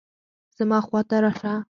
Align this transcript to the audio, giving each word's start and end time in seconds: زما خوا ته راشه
زما 0.57 0.79
خوا 0.85 1.01
ته 1.09 1.15
راشه 1.23 1.53